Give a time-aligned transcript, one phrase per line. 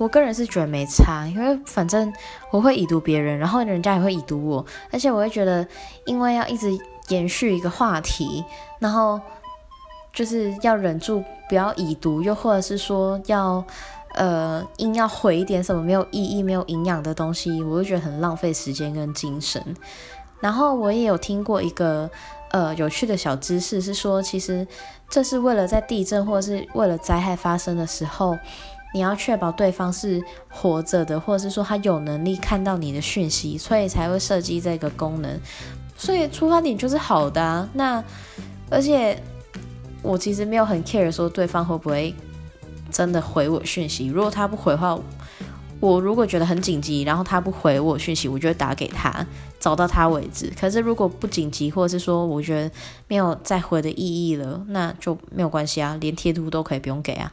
[0.00, 2.10] 我个人是觉得没差，因为反正
[2.50, 5.66] 我会已读别人，然后人家也会已读我，而且我会觉得，
[6.06, 6.70] 因为要一直
[7.08, 8.42] 延续一个话题，
[8.78, 9.20] 然后
[10.10, 13.62] 就是要忍住不要已读，又或者是说要
[14.14, 19.62] 呃硬要回一点什么没有意义、没有营养的东西，我就觉得很浪费时间跟精神。
[20.40, 22.10] 然后我也有听过一个
[22.52, 24.66] 呃有趣的小知识，是说其实
[25.10, 28.38] 这是为了在地震或是为了灾害发生的时候。
[28.92, 35.38] 你要确保对方是活着的，或者是说他有能力看到你的讯息，所以才会设计这个功能。
[35.96, 37.68] 所以出发点就是好的。
[37.74, 38.02] 那
[38.70, 39.22] 而且
[40.02, 42.14] 我其实没有很 care 说对方会不会
[42.90, 44.06] 真的回我讯息。
[44.06, 44.98] 如果他不回的话，
[45.78, 49.26] 我如果觉得很紧急，然后他不回我讯息，我就会打给他，
[49.58, 50.52] 找到他为止。
[50.58, 52.70] 可是如果不紧急，或者是说我觉得
[53.08, 57.32] 没有再回的意义了，那就没有关系啊，连贴图都可以不用给啊。